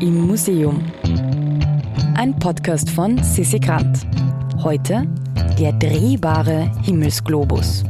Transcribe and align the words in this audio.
im 0.00 0.26
Museum. 0.26 0.82
Ein 2.14 2.38
Podcast 2.38 2.90
von 2.90 3.22
Sissi 3.22 3.58
Grant. 3.58 4.06
Heute 4.62 5.06
der 5.58 5.72
drehbare 5.72 6.70
Himmelsglobus. 6.82 7.84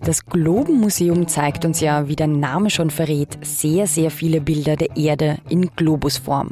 Das 0.00 0.24
Globenmuseum 0.24 1.26
zeigt 1.26 1.64
uns 1.64 1.80
ja, 1.80 2.08
wie 2.08 2.16
der 2.16 2.26
Name 2.26 2.70
schon 2.70 2.90
verrät, 2.90 3.38
sehr, 3.42 3.86
sehr 3.86 4.10
viele 4.10 4.40
Bilder 4.40 4.76
der 4.76 4.96
Erde 4.96 5.38
in 5.48 5.70
Globusform. 5.74 6.50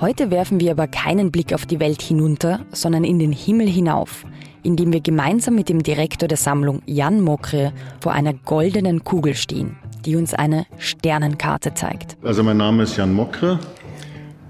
Heute 0.00 0.30
werfen 0.30 0.60
wir 0.60 0.72
aber 0.72 0.86
keinen 0.86 1.30
Blick 1.30 1.52
auf 1.52 1.66
die 1.66 1.80
Welt 1.80 2.02
hinunter, 2.02 2.60
sondern 2.72 3.04
in 3.04 3.18
den 3.18 3.32
Himmel 3.32 3.68
hinauf, 3.68 4.26
indem 4.62 4.92
wir 4.92 5.00
gemeinsam 5.00 5.54
mit 5.54 5.68
dem 5.68 5.82
Direktor 5.82 6.28
der 6.28 6.36
Sammlung 6.36 6.82
Jan 6.86 7.20
Mokre 7.20 7.72
vor 8.00 8.12
einer 8.12 8.34
goldenen 8.34 9.04
Kugel 9.04 9.34
stehen 9.34 9.76
die 10.06 10.16
uns 10.16 10.32
eine 10.32 10.66
Sternenkarte 10.78 11.74
zeigt. 11.74 12.16
Also 12.22 12.42
mein 12.42 12.56
Name 12.56 12.84
ist 12.84 12.96
Jan 12.96 13.12
Mokre 13.12 13.58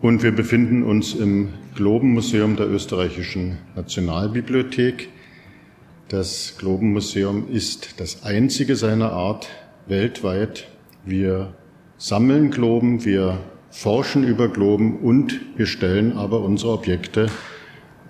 und 0.01 0.23
wir 0.23 0.33
befinden 0.33 0.83
uns 0.83 1.15
im 1.15 1.49
Globenmuseum 1.75 2.57
der 2.57 2.69
Österreichischen 2.69 3.59
Nationalbibliothek. 3.75 5.09
Das 6.09 6.57
Globenmuseum 6.59 7.49
ist 7.51 8.01
das 8.01 8.23
einzige 8.23 8.77
seiner 8.77 9.13
Art 9.13 9.49
weltweit. 9.89 10.69
Wir 11.05 11.55
sammeln 11.99 12.51
Globen, 12.51 13.05
wir 13.05 13.39
forschen 13.71 14.25
über 14.25 14.49
Globen 14.49 15.01
und 15.01 15.41
wir 15.57 15.67
stellen 15.67 16.17
aber 16.17 16.43
unsere 16.43 16.73
Objekte 16.73 17.27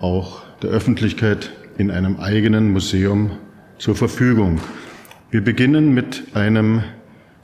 auch 0.01 0.43
der 0.63 0.71
Öffentlichkeit 0.71 1.53
in 1.79 1.91
einem 1.91 2.17
eigenen 2.19 2.73
Museum 2.73 3.33
zur 3.79 3.95
Verfügung. 3.95 4.61
Wir 5.31 5.43
beginnen 5.43 5.93
mit 5.93 6.25
einem 6.35 6.83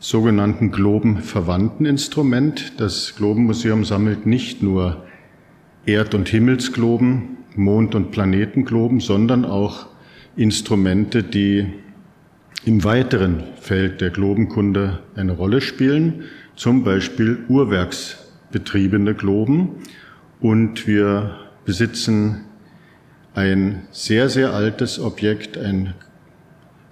sogenannten 0.02 0.73
globenverwandten 0.73 1.87
Instrument. 1.87 2.73
Das 2.79 3.15
Globenmuseum 3.15 3.84
sammelt 3.84 4.27
nicht 4.27 4.61
nur 4.61 5.05
Erd- 5.86 6.17
und 6.17 6.28
Himmelsgloben, 6.28 7.36
Mond- 7.55 7.94
und 7.94 8.11
Planetengloben, 8.11 8.98
sondern 8.98 9.44
auch 9.44 9.86
Instrumente, 10.34 11.22
die 11.22 11.69
im 12.64 12.83
weiteren 12.83 13.44
Feld 13.61 14.00
der 14.00 14.11
Globenkunde 14.11 14.98
eine 15.14 15.33
Rolle 15.33 15.61
spielen, 15.61 16.25
zum 16.56 16.83
Beispiel 16.83 17.39
uhrwerksbetriebene 17.48 19.14
Globen. 19.14 19.83
Und 20.41 20.89
wir 20.89 21.37
besitzen 21.64 22.41
ein 23.34 23.83
sehr, 23.92 24.28
sehr 24.28 24.53
altes 24.53 24.98
Objekt, 24.98 25.56
ein 25.56 25.94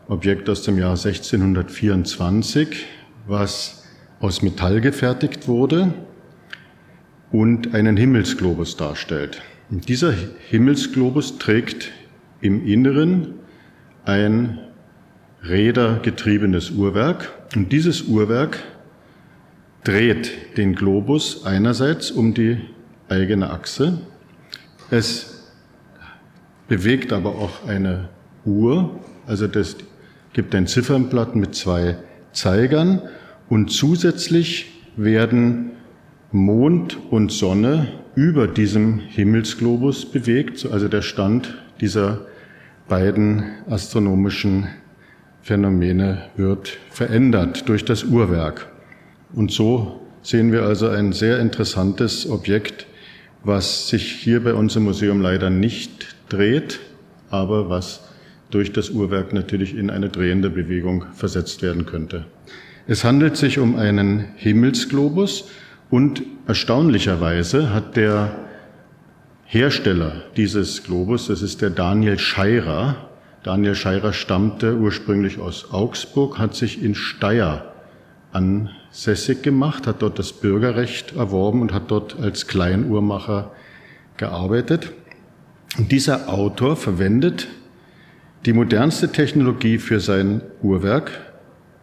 Objekt 0.07 0.49
aus 0.49 0.63
dem 0.63 0.79
Jahr 0.79 0.91
1624, 0.91 2.87
was 3.31 3.85
aus 4.19 4.43
Metall 4.43 4.81
gefertigt 4.81 5.49
wurde 5.49 5.95
und 7.33 7.75
einen 7.75 7.97
Himmelsglobus 7.97 8.77
darstellt. 8.77 9.41
Und 9.71 9.89
dieser 9.89 10.13
Himmelsglobus 10.49 11.39
trägt 11.39 11.93
im 12.41 12.67
Inneren 12.67 13.35
ein 14.05 14.59
rädergetriebenes 15.43 16.71
Uhrwerk 16.71 17.33
und 17.55 17.73
dieses 17.73 18.03
Uhrwerk 18.03 18.59
dreht 19.85 20.57
den 20.59 20.75
Globus 20.75 21.47
einerseits 21.47 22.11
um 22.11 22.35
die 22.35 22.59
eigene 23.09 23.51
Achse. 23.51 24.01
Es 24.91 25.49
bewegt 26.69 27.13
aber 27.13 27.31
auch 27.31 27.67
eine 27.67 28.09
Uhr, 28.45 29.01
also 29.27 29.47
das 29.47 29.77
gibt 30.33 30.55
ein 30.55 30.67
Ziffernblatt 30.67 31.37
mit 31.37 31.55
zwei 31.55 31.97
Zeigern 32.33 33.03
und 33.51 33.71
zusätzlich 33.71 34.67
werden 34.97 35.73
Mond 36.33 36.97
und 37.11 37.33
Sonne 37.33 37.89
über 38.15 38.47
diesem 38.47 39.01
Himmelsglobus 39.01 40.07
bewegt, 40.07 40.67
also 40.71 40.89
der 40.89 41.03
Stand 41.03 41.59
dieser 41.81 42.27
beiden 42.89 43.43
astronomischen 43.69 44.69
Phänomene 45.43 46.23
wird 46.37 46.79
verändert 46.91 47.69
durch 47.69 47.85
das 47.85 48.05
Uhrwerk. 48.05 48.69
Und 49.35 49.51
so 49.51 50.01
sehen 50.23 50.53
wir 50.53 50.63
also 50.63 50.89
ein 50.89 51.13
sehr 51.13 51.41
interessantes 51.41 52.31
Objekt, 52.31 52.87
was 53.43 53.89
sich 53.89 54.13
hier 54.13 54.45
bei 54.45 54.55
uns 54.55 54.77
im 54.77 54.85
Museum 54.85 55.21
leider 55.21 55.51
nicht 55.51 56.15
dreht, 56.29 56.79
aber 57.31 57.69
was 57.69 58.09
durch 58.51 58.73
das 58.73 58.91
Uhrwerk 58.91 59.33
natürlich 59.33 59.77
in 59.77 59.91
eine 59.91 60.09
drehende 60.09 60.51
Bewegung 60.51 61.05
versetzt 61.15 61.63
werden 61.63 61.87
könnte. 61.87 62.27
Es 62.87 63.05
handelt 63.05 63.37
sich 63.37 63.59
um 63.59 63.77
einen 63.77 64.27
Himmelsglobus 64.37 65.49
und 65.91 66.23
erstaunlicherweise 66.47 67.73
hat 67.73 67.97
der 67.97 68.37
Hersteller 69.45 70.23
dieses 70.37 70.85
Globus, 70.85 71.27
das 71.27 71.43
ist 71.43 71.61
der 71.61 71.71
Daniel 71.71 72.19
Scheirer, 72.19 73.11
Daniel 73.43 73.75
Scheirer 73.75 74.13
stammte 74.13 74.77
ursprünglich 74.77 75.39
aus 75.41 75.73
Augsburg, 75.73 76.39
hat 76.39 76.55
sich 76.55 76.83
in 76.83 76.95
Steyr 76.95 77.73
ansässig 78.33 79.43
gemacht, 79.43 79.87
hat 79.87 80.03
dort 80.03 80.19
das 80.19 80.33
Bürgerrecht 80.33 81.17
erworben 81.17 81.63
und 81.63 81.73
hat 81.73 81.91
dort 81.91 82.21
als 82.21 82.47
Kleinuhrmacher 82.47 83.51
gearbeitet. 84.19 84.93
Und 85.79 85.91
dieser 85.91 86.29
Autor 86.29 86.77
verwendet 86.77 87.49
die 88.45 88.53
modernste 88.53 89.11
Technologie 89.11 89.79
für 89.79 90.01
sein 90.01 90.43
Uhrwerk, 90.63 91.11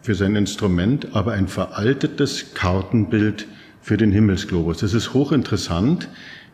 für 0.02 0.14
sein 0.14 0.36
Instrument, 0.36 1.14
aber 1.14 1.32
ein 1.32 1.48
veraltetes 1.48 2.54
Kartenbild 2.54 3.46
für 3.80 3.96
den 3.96 4.12
Himmelsglobus. 4.12 4.78
Das 4.78 4.94
ist 4.94 5.14
hochinteressant, 5.14 6.08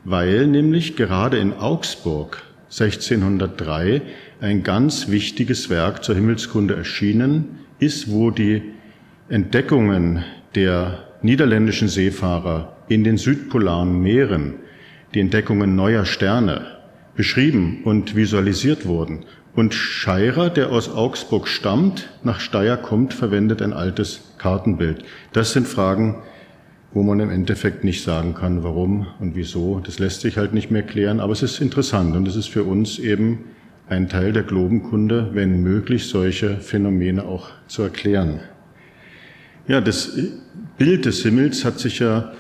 weil 0.04 0.46
nämlich 0.46 0.96
gerade 0.96 1.38
in 1.38 1.52
Augsburg 1.52 2.42
1603 2.70 4.02
ein 4.40 4.62
ganz 4.62 5.08
wichtiges 5.08 5.70
Werk 5.70 6.04
zur 6.04 6.14
Himmelskunde 6.14 6.74
erschienen 6.74 7.60
ist, 7.78 8.10
wo 8.10 8.30
die 8.30 8.62
Entdeckungen 9.28 10.24
der 10.54 11.08
niederländischen 11.22 11.88
Seefahrer 11.88 12.76
in 12.88 13.04
den 13.04 13.16
südpolaren 13.16 14.00
Meeren, 14.00 14.54
die 15.14 15.20
Entdeckungen 15.20 15.76
neuer 15.76 16.04
Sterne 16.04 16.66
beschrieben 17.14 17.82
und 17.84 18.16
visualisiert 18.16 18.86
wurden 18.86 19.24
und 19.54 19.74
Scheirer, 19.74 20.50
der 20.50 20.70
aus 20.70 20.88
Augsburg 20.88 21.46
stammt, 21.46 22.08
nach 22.22 22.40
Steyr 22.40 22.76
kommt, 22.76 23.14
verwendet 23.14 23.62
ein 23.62 23.72
altes 23.72 24.32
Kartenbild. 24.38 25.04
Das 25.32 25.52
sind 25.52 25.68
Fragen, 25.68 26.22
wo 26.92 27.02
man 27.02 27.20
im 27.20 27.30
Endeffekt 27.30 27.84
nicht 27.84 28.02
sagen 28.02 28.34
kann, 28.34 28.62
warum 28.64 29.06
und 29.20 29.36
wieso. 29.36 29.80
Das 29.80 29.98
lässt 29.98 30.20
sich 30.22 30.36
halt 30.36 30.54
nicht 30.54 30.70
mehr 30.70 30.82
klären, 30.82 31.20
aber 31.20 31.32
es 31.32 31.42
ist 31.42 31.60
interessant 31.60 32.16
und 32.16 32.26
es 32.26 32.36
ist 32.36 32.48
für 32.48 32.64
uns 32.64 32.98
eben 32.98 33.40
ein 33.88 34.08
Teil 34.08 34.32
der 34.32 34.44
Globenkunde, 34.44 35.30
wenn 35.32 35.62
möglich, 35.62 36.08
solche 36.08 36.56
Phänomene 36.56 37.24
auch 37.24 37.50
zu 37.68 37.82
erklären. 37.82 38.40
Ja, 39.66 39.80
das 39.80 40.18
Bild 40.78 41.04
des 41.04 41.22
Himmels 41.22 41.64
hat 41.64 41.78
sich 41.78 41.98
ja 41.98 42.32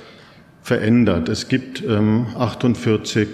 verändert. 0.62 1.28
Es 1.28 1.48
gibt 1.48 1.82
ähm, 1.86 2.26
48 2.36 3.28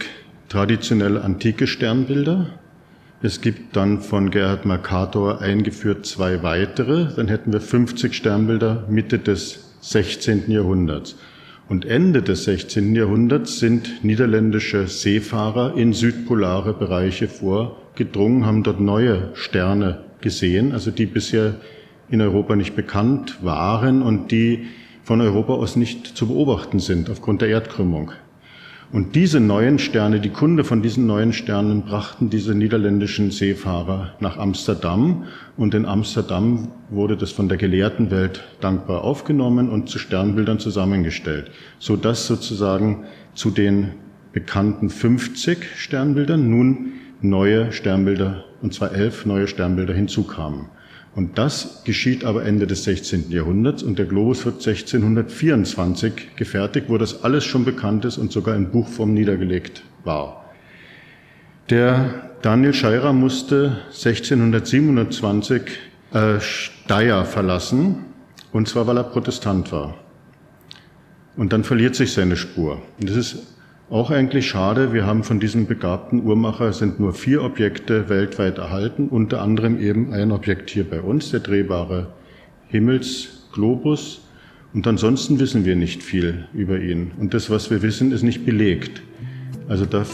traditionelle 0.48 1.22
antike 1.22 1.66
Sternbilder, 1.66 2.59
es 3.22 3.42
gibt 3.42 3.76
dann 3.76 4.00
von 4.00 4.30
Gerhard 4.30 4.64
Mercator 4.64 5.42
eingeführt 5.42 6.06
zwei 6.06 6.42
weitere. 6.42 7.08
Dann 7.14 7.28
hätten 7.28 7.52
wir 7.52 7.60
50 7.60 8.14
Sternbilder 8.14 8.86
Mitte 8.88 9.18
des 9.18 9.74
16. 9.82 10.50
Jahrhunderts. 10.50 11.16
Und 11.68 11.84
Ende 11.84 12.22
des 12.22 12.44
16. 12.44 12.94
Jahrhunderts 12.96 13.58
sind 13.58 14.02
niederländische 14.02 14.86
Seefahrer 14.86 15.76
in 15.76 15.92
südpolare 15.92 16.72
Bereiche 16.72 17.28
vorgedrungen, 17.28 18.46
haben 18.46 18.62
dort 18.62 18.80
neue 18.80 19.30
Sterne 19.34 20.02
gesehen, 20.22 20.72
also 20.72 20.90
die 20.90 21.06
bisher 21.06 21.56
in 22.08 22.22
Europa 22.22 22.56
nicht 22.56 22.74
bekannt 22.74 23.44
waren 23.44 24.02
und 24.02 24.32
die 24.32 24.66
von 25.04 25.20
Europa 25.20 25.52
aus 25.52 25.76
nicht 25.76 26.06
zu 26.06 26.26
beobachten 26.26 26.78
sind 26.78 27.10
aufgrund 27.10 27.42
der 27.42 27.50
Erdkrümmung. 27.50 28.12
Und 28.92 29.14
diese 29.14 29.38
neuen 29.38 29.78
Sterne, 29.78 30.18
die 30.18 30.30
Kunde 30.30 30.64
von 30.64 30.82
diesen 30.82 31.06
neuen 31.06 31.32
Sternen 31.32 31.82
brachten 31.82 32.28
diese 32.28 32.56
niederländischen 32.56 33.30
Seefahrer 33.30 34.14
nach 34.18 34.36
Amsterdam. 34.36 35.26
Und 35.56 35.74
in 35.74 35.86
Amsterdam 35.86 36.72
wurde 36.88 37.16
das 37.16 37.30
von 37.30 37.48
der 37.48 37.56
gelehrten 37.56 38.10
Welt 38.10 38.42
dankbar 38.60 39.04
aufgenommen 39.04 39.68
und 39.68 39.88
zu 39.88 40.00
Sternbildern 40.00 40.58
zusammengestellt, 40.58 41.52
so 41.78 41.96
dass 41.96 42.26
sozusagen 42.26 43.04
zu 43.32 43.50
den 43.52 43.92
bekannten 44.32 44.90
50 44.90 45.68
Sternbildern 45.76 46.50
nun 46.50 46.94
neue 47.20 47.70
Sternbilder, 47.70 48.44
und 48.60 48.74
zwar 48.74 48.92
elf 48.92 49.24
neue 49.24 49.46
Sternbilder 49.46 49.94
hinzukamen. 49.94 50.66
Und 51.14 51.38
das 51.38 51.82
geschieht 51.84 52.24
aber 52.24 52.44
Ende 52.44 52.66
des 52.66 52.84
16. 52.84 53.30
Jahrhunderts 53.30 53.82
und 53.82 53.98
der 53.98 54.06
Globus 54.06 54.44
wird 54.44 54.66
1624 54.66 56.36
gefertigt, 56.36 56.86
wo 56.88 56.98
das 56.98 57.24
alles 57.24 57.44
schon 57.44 57.64
bekannt 57.64 58.04
ist 58.04 58.16
und 58.16 58.30
sogar 58.30 58.54
in 58.54 58.70
Buchform 58.70 59.12
niedergelegt 59.12 59.82
war. 60.04 60.44
Der 61.68 62.30
Daniel 62.42 62.72
Scheirer 62.72 63.12
musste 63.12 63.78
1627 63.88 65.62
äh, 66.12 66.40
Steyr 66.40 67.24
verlassen, 67.24 68.06
und 68.52 68.68
zwar 68.68 68.86
weil 68.86 68.96
er 68.96 69.04
Protestant 69.04 69.70
war. 69.72 69.96
Und 71.36 71.52
dann 71.52 71.64
verliert 71.64 71.94
sich 71.96 72.12
seine 72.12 72.36
Spur. 72.36 72.82
Und 73.00 73.08
das 73.08 73.16
ist 73.16 73.46
auch 73.90 74.10
eigentlich 74.10 74.48
schade. 74.48 74.92
Wir 74.92 75.04
haben 75.04 75.24
von 75.24 75.40
diesem 75.40 75.66
begabten 75.66 76.24
Uhrmacher 76.24 76.72
sind 76.72 77.00
nur 77.00 77.12
vier 77.12 77.42
Objekte 77.42 78.08
weltweit 78.08 78.58
erhalten, 78.58 79.08
unter 79.08 79.42
anderem 79.42 79.80
eben 79.80 80.12
ein 80.12 80.30
Objekt 80.30 80.70
hier 80.70 80.88
bei 80.88 81.00
uns, 81.00 81.30
der 81.32 81.40
drehbare 81.40 82.06
Himmelsglobus. 82.68 84.22
Und 84.72 84.86
ansonsten 84.86 85.40
wissen 85.40 85.64
wir 85.64 85.74
nicht 85.74 86.04
viel 86.04 86.46
über 86.54 86.78
ihn. 86.78 87.10
Und 87.18 87.34
das, 87.34 87.50
was 87.50 87.70
wir 87.70 87.82
wissen, 87.82 88.12
ist 88.12 88.22
nicht 88.22 88.46
belegt. 88.46 89.02
Also 89.68 89.84
da 89.84 90.06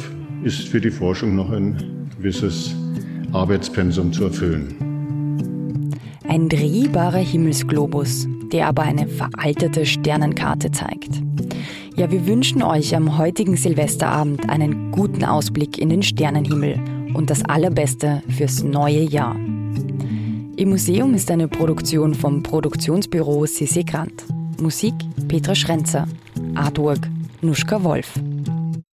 ist 0.42 0.68
für 0.68 0.80
die 0.80 0.90
Forschung 0.90 1.36
noch 1.36 1.50
ein 1.50 1.76
gewisses 2.16 2.74
Arbeitspensum 3.32 4.12
zu 4.12 4.24
erfüllen. 4.24 4.74
Ein 6.26 6.48
drehbarer 6.48 7.18
Himmelsglobus, 7.18 8.26
der 8.56 8.68
aber 8.68 8.84
eine 8.84 9.06
veraltete 9.06 9.84
Sternenkarte 9.84 10.70
zeigt. 10.70 11.20
Ja, 11.94 12.10
wir 12.10 12.26
wünschen 12.26 12.62
euch 12.62 12.96
am 12.96 13.18
heutigen 13.18 13.54
Silvesterabend 13.54 14.48
einen 14.48 14.92
guten 14.92 15.26
Ausblick 15.26 15.76
in 15.76 15.90
den 15.90 16.02
Sternenhimmel 16.02 16.80
und 17.12 17.28
das 17.28 17.44
Allerbeste 17.44 18.22
fürs 18.34 18.62
neue 18.62 19.02
Jahr. 19.02 19.36
Im 20.56 20.70
Museum 20.70 21.12
ist 21.12 21.30
eine 21.30 21.48
Produktion 21.48 22.14
vom 22.14 22.42
Produktionsbüro 22.42 23.44
Sissi 23.44 23.84
Grant. 23.84 24.24
Musik 24.58 24.94
Petra 25.28 25.54
Schrenzer. 25.54 26.08
Artwork 26.54 27.10
Nuschka 27.42 27.84
Wolf. 27.84 28.14